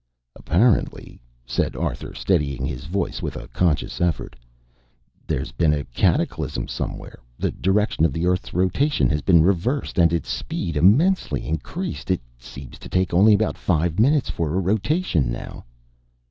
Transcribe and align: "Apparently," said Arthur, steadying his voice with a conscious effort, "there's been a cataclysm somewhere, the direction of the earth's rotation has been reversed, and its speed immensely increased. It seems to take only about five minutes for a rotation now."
"Apparently," 0.35 1.21
said 1.45 1.75
Arthur, 1.75 2.11
steadying 2.15 2.65
his 2.65 2.85
voice 2.85 3.21
with 3.21 3.35
a 3.35 3.47
conscious 3.49 4.01
effort, 4.01 4.35
"there's 5.27 5.51
been 5.51 5.73
a 5.73 5.83
cataclysm 5.83 6.67
somewhere, 6.67 7.19
the 7.37 7.51
direction 7.51 8.03
of 8.03 8.11
the 8.11 8.25
earth's 8.25 8.51
rotation 8.51 9.11
has 9.11 9.21
been 9.21 9.43
reversed, 9.43 9.99
and 9.99 10.11
its 10.11 10.27
speed 10.27 10.75
immensely 10.75 11.45
increased. 11.47 12.09
It 12.09 12.21
seems 12.39 12.79
to 12.79 12.89
take 12.89 13.13
only 13.13 13.35
about 13.35 13.59
five 13.59 13.99
minutes 13.99 14.27
for 14.31 14.55
a 14.55 14.59
rotation 14.59 15.31
now." 15.31 15.65